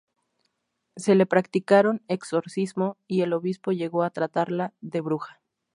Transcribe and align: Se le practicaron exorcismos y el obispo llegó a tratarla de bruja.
Se 0.95 1.13
le 1.13 1.27
practicaron 1.27 2.01
exorcismos 2.07 2.97
y 3.05 3.21
el 3.21 3.33
obispo 3.33 3.71
llegó 3.71 4.01
a 4.01 4.09
tratarla 4.09 4.73
de 4.81 4.99
bruja. 5.01 5.39